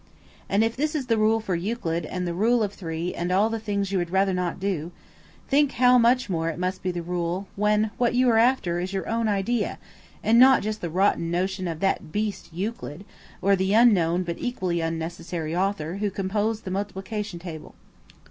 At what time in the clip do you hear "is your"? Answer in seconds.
8.79-9.07